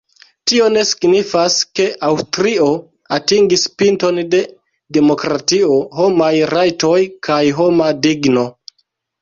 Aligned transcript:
Tio 0.51 0.67
ne 0.75 0.83
signifas, 0.91 1.57
ke 1.79 1.85
Aŭstrio 2.07 2.69
atingis 3.17 3.67
pinton 3.83 4.17
de 4.33 4.41
demokratio, 4.99 5.79
homaj 6.01 6.33
rajtoj 6.55 6.99
kaj 7.29 7.41
homa 7.61 7.93
digno. 8.09 8.49